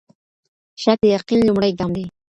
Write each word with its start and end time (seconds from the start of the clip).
شک 0.81 0.97
د 1.03 1.05
يقين 1.17 1.39
لومړی 1.47 1.71
ګام 1.79 1.91
دی. 1.97 2.05